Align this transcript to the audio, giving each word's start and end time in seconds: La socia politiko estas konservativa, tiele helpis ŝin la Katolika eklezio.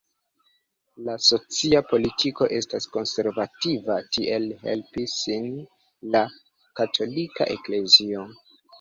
La 1.09 1.17
socia 1.25 1.81
politiko 1.89 2.47
estas 2.61 2.89
konservativa, 2.97 3.99
tiele 4.17 4.59
helpis 4.65 5.17
ŝin 5.23 5.49
la 6.19 6.27
Katolika 6.83 7.53
eklezio. 7.61 8.31